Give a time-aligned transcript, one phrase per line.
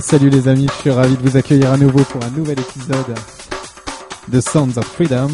[0.00, 3.14] Salut les amis, je suis ravi de vous accueillir à nouveau pour un nouvel épisode
[4.28, 5.28] de Sounds of Freedom.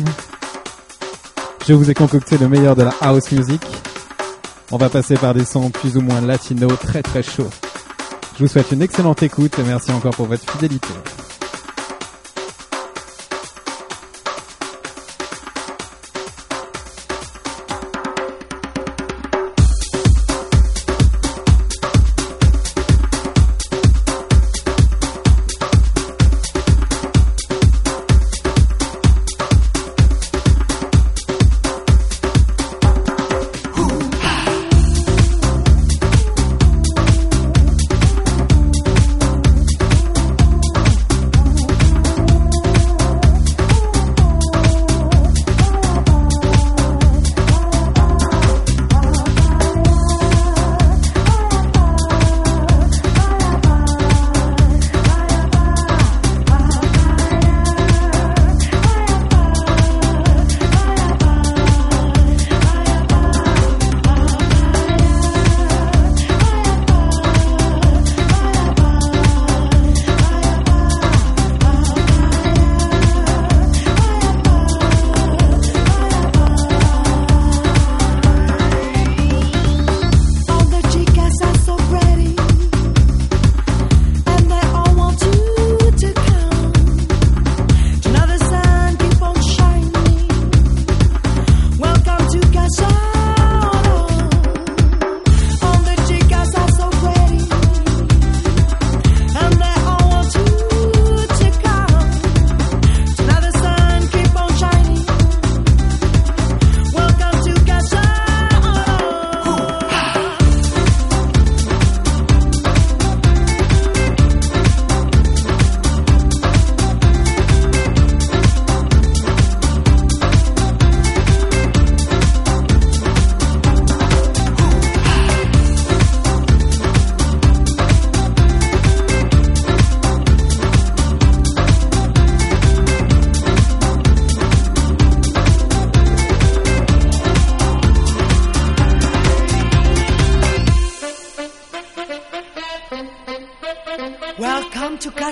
[1.66, 3.62] Je vous ai concocté le meilleur de la house music.
[4.72, 7.50] On va passer par des sons plus ou moins latino, très très chauds.
[8.36, 10.88] Je vous souhaite une excellente écoute et merci encore pour votre fidélité.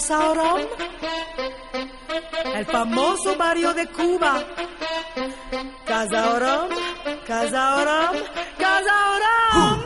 [0.07, 0.61] Sauron,
[2.55, 4.41] el famoso barrio de Cuba.
[5.85, 6.69] Casa Orón,
[7.27, 8.17] Casa Orón,
[8.57, 9.86] Casa Orón.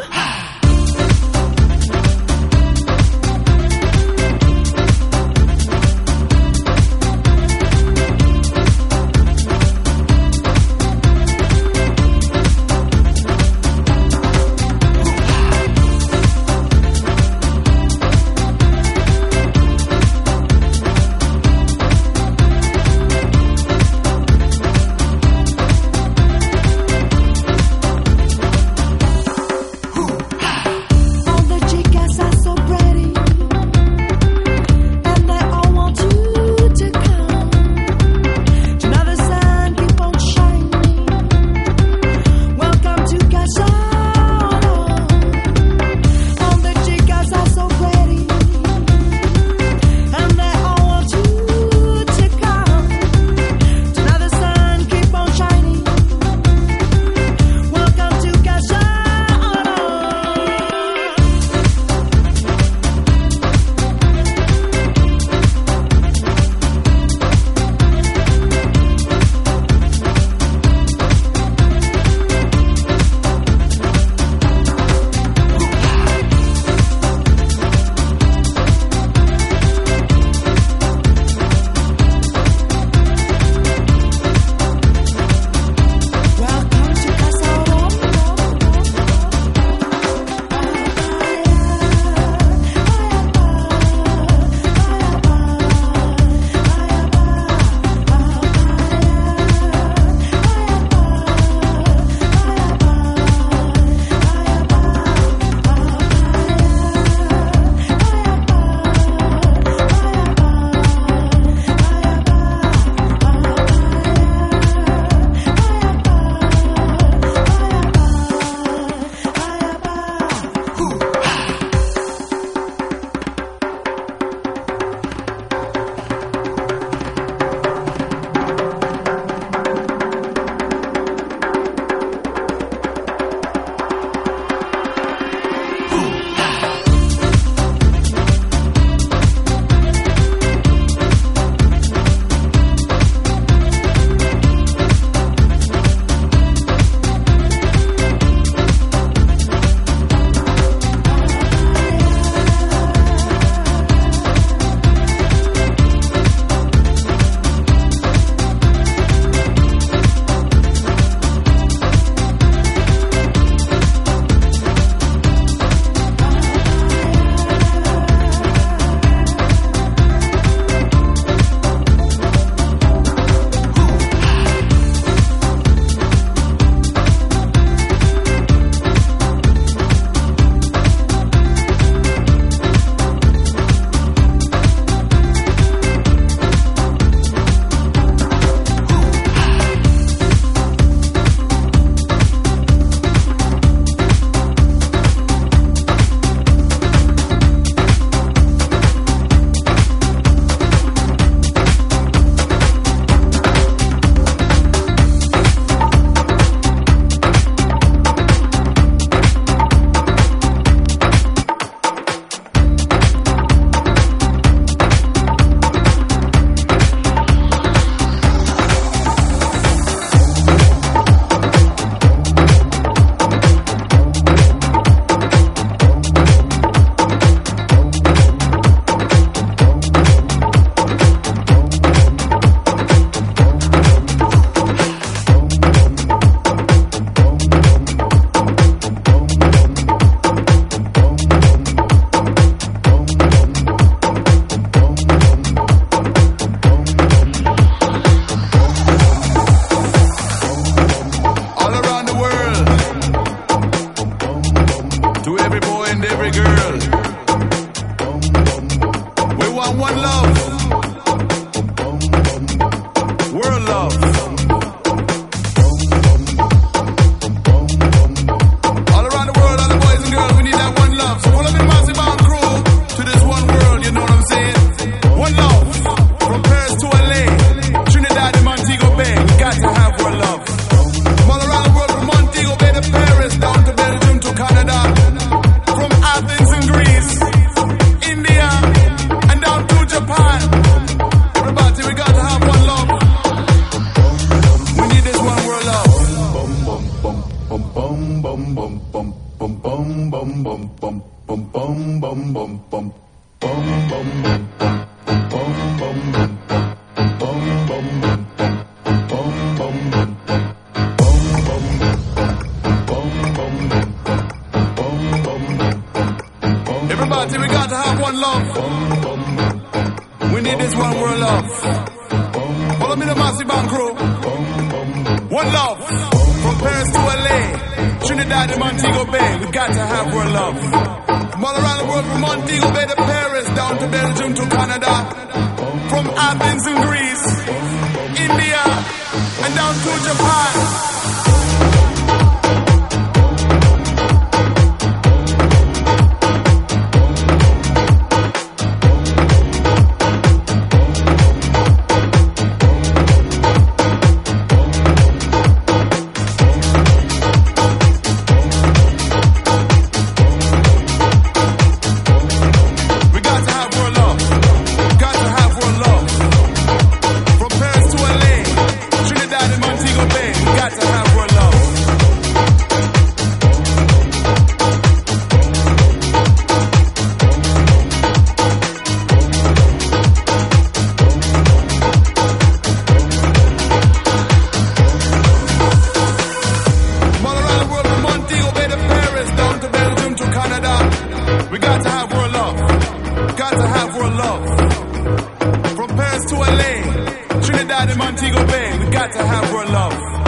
[393.51, 395.77] proud to have one love.
[395.77, 400.20] From Paris to LA, Trinidad and Montego Bay, we got to have one love.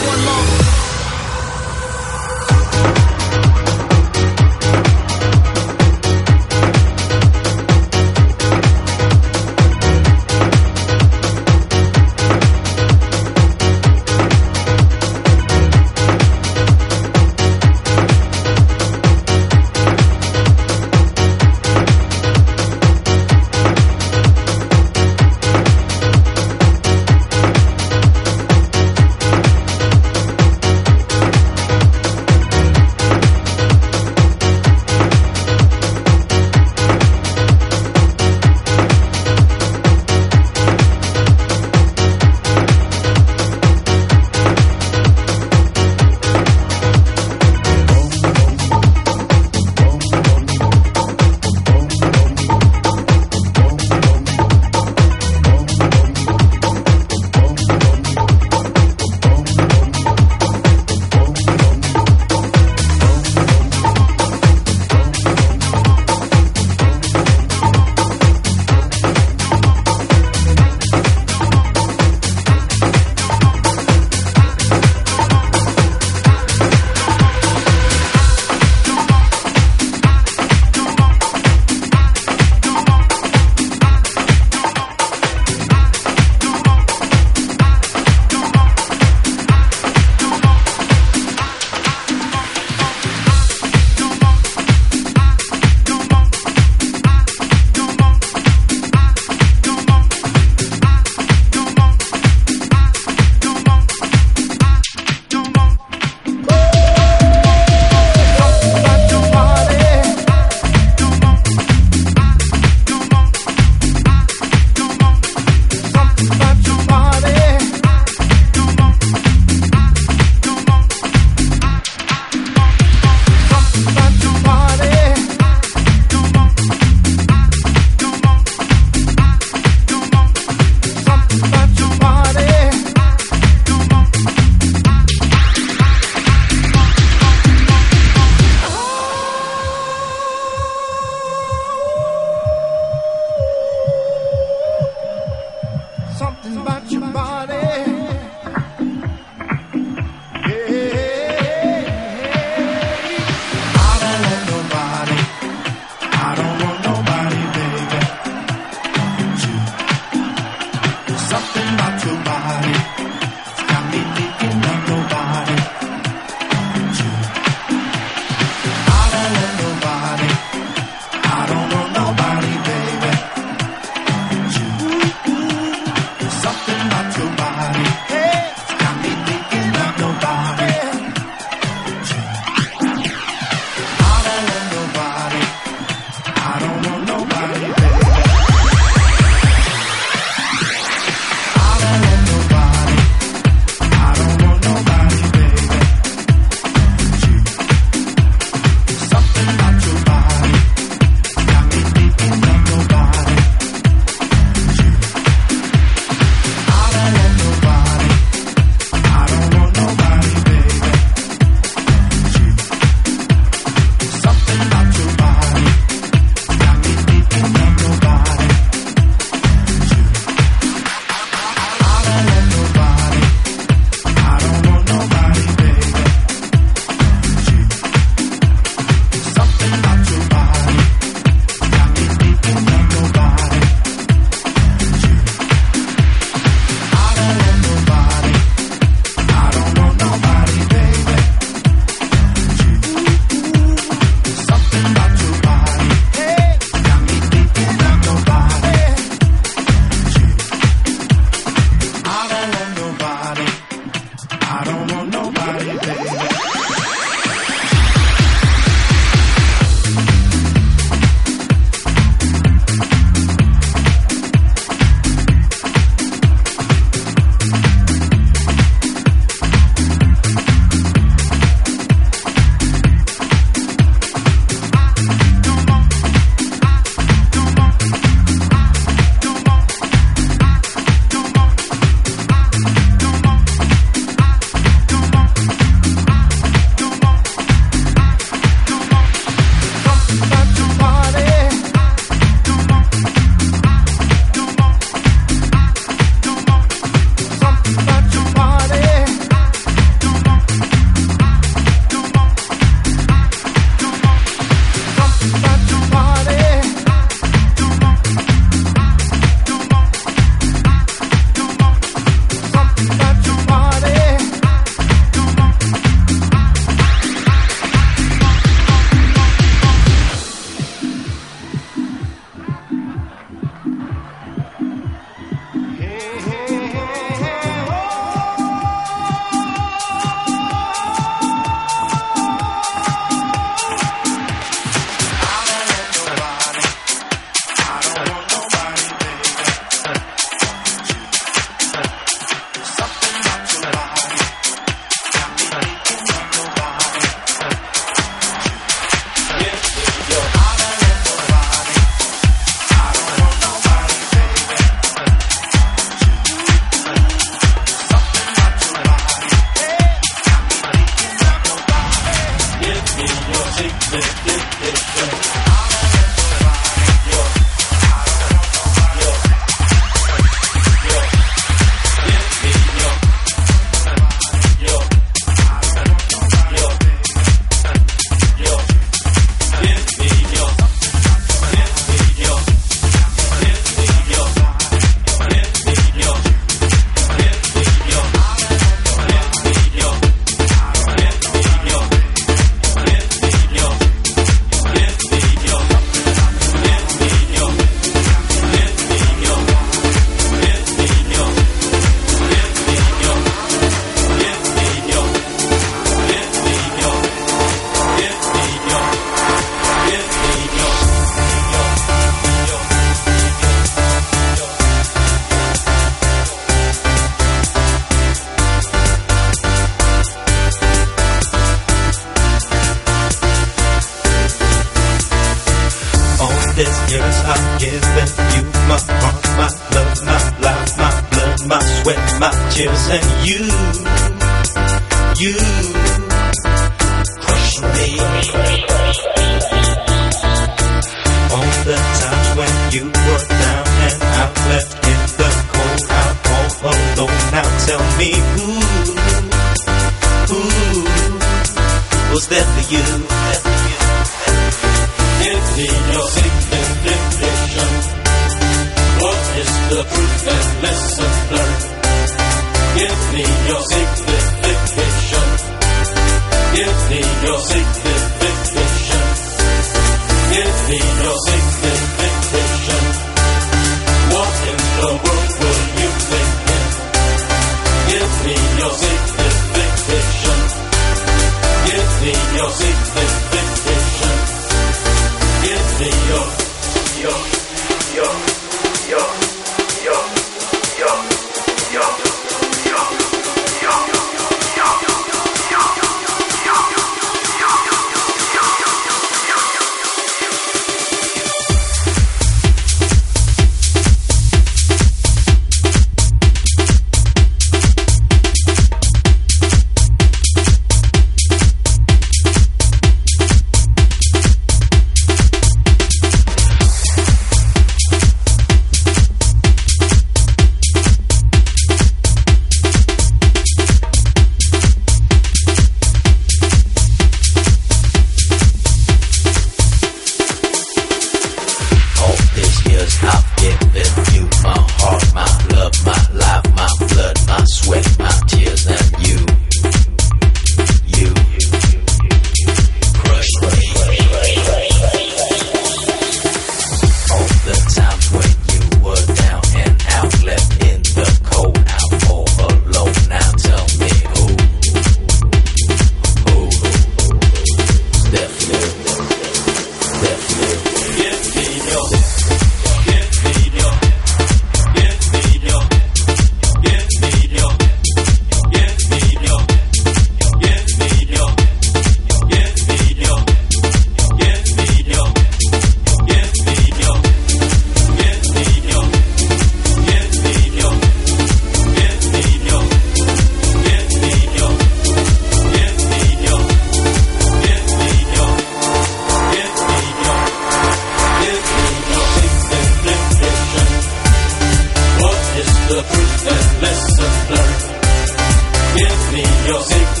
[599.71, 600.00] sick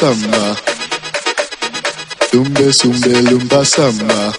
[0.00, 0.56] samba.
[2.30, 4.32] Tumbe sumbe lumba samba.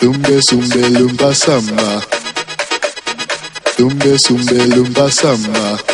[0.00, 2.02] Tumbe sumbe lumba samba.
[3.76, 5.91] Tumbe sumbe lumba samba.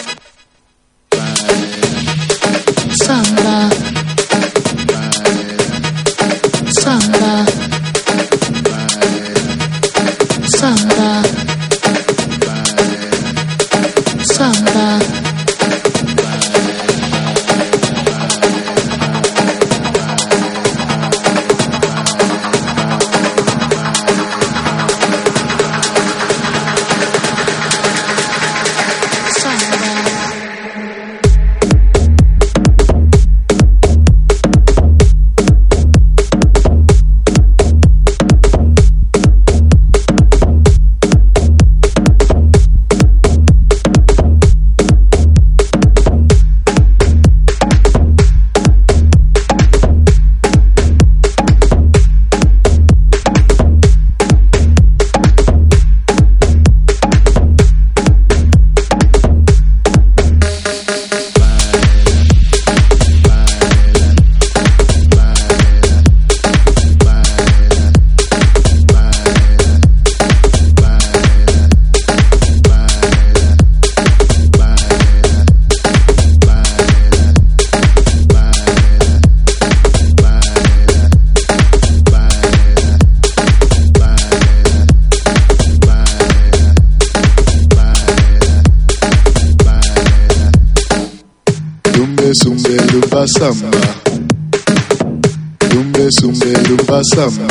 [97.17, 97.48] awesome.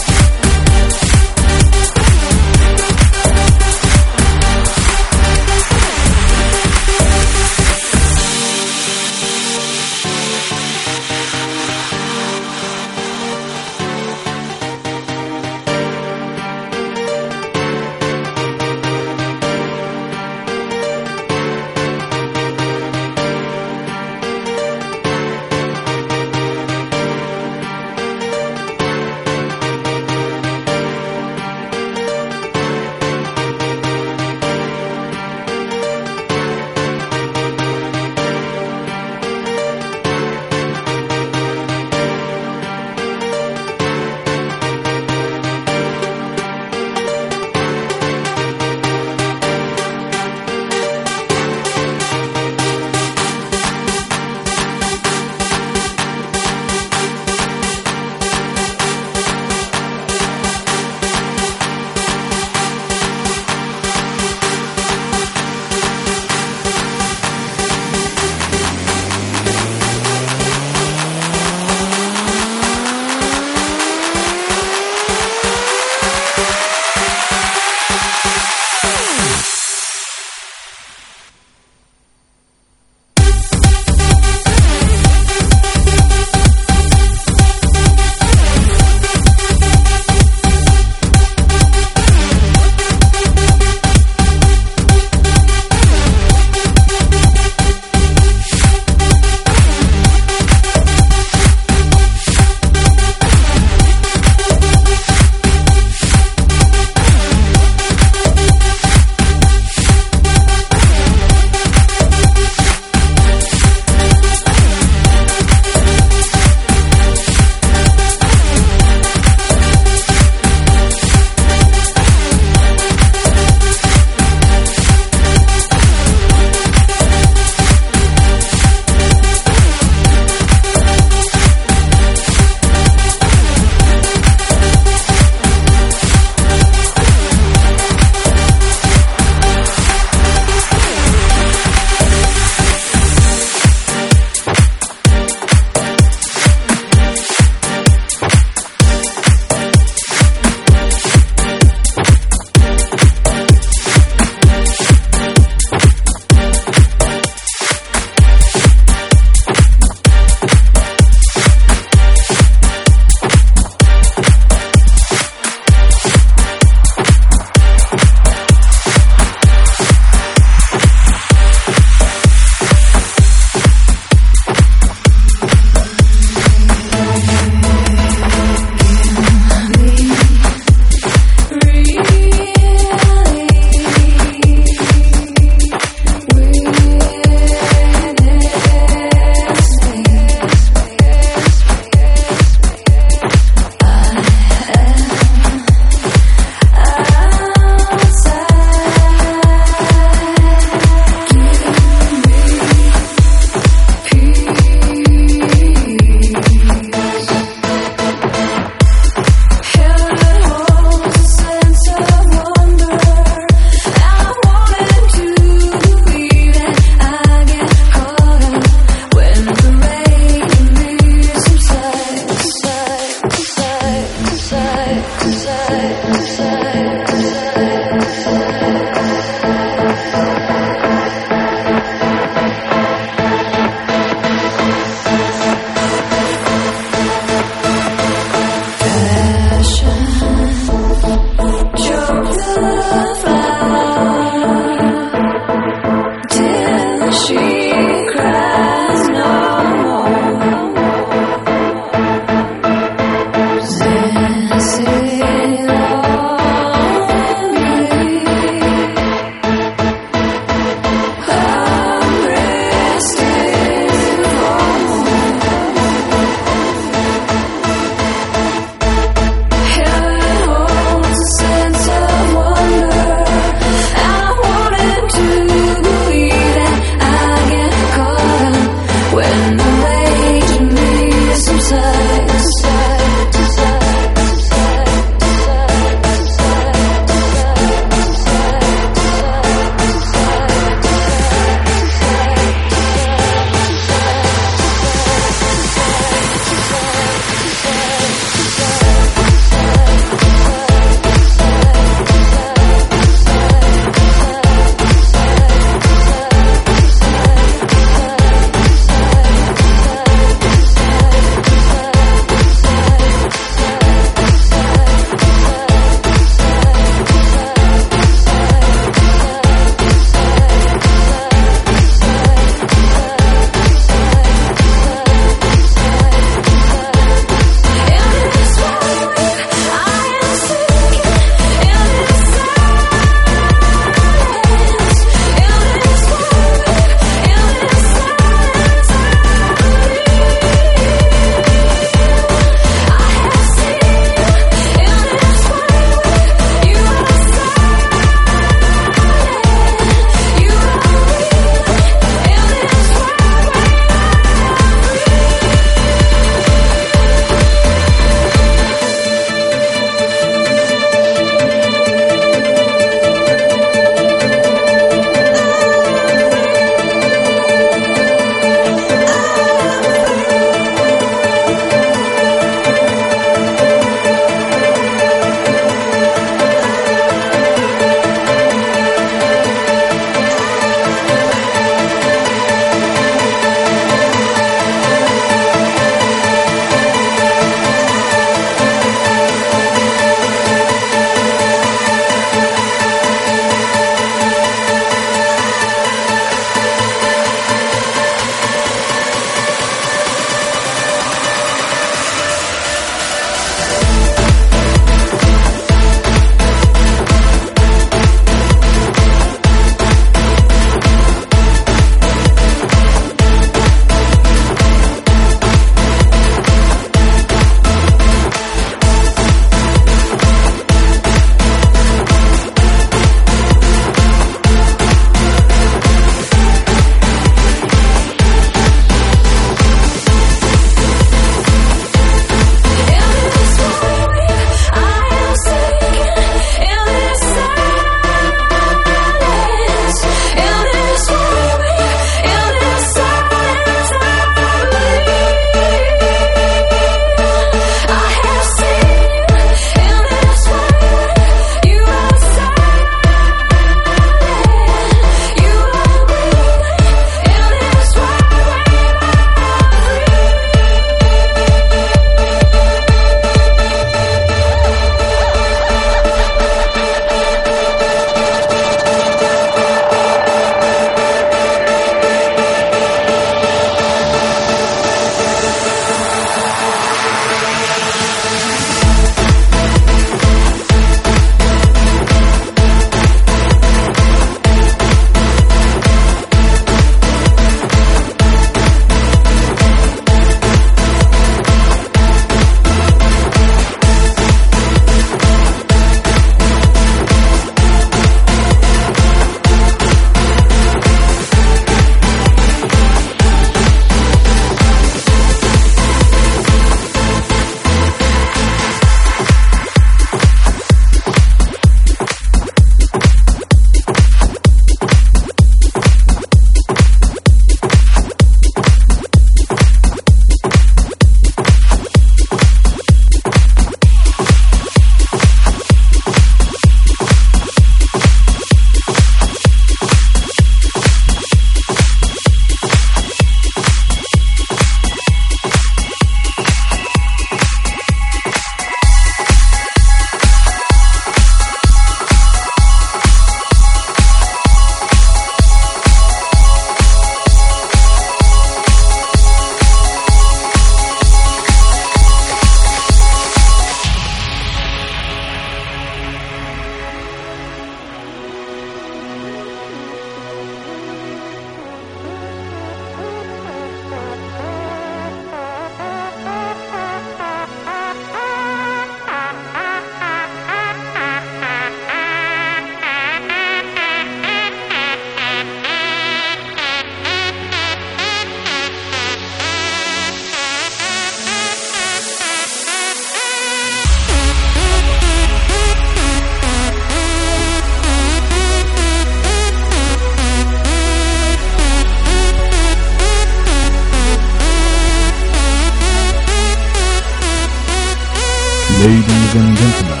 [598.88, 600.00] Ladies and gentlemen,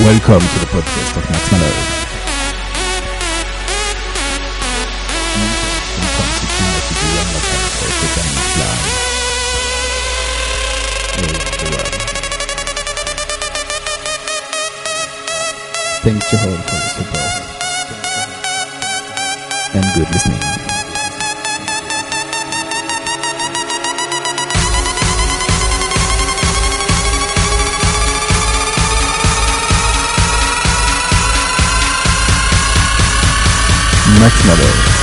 [0.00, 1.76] welcome to the podcast of Max Malloy.
[16.00, 17.32] Thanks Jehovah for the support
[19.74, 20.65] and good listening.
[34.20, 34.96] Max Malloy.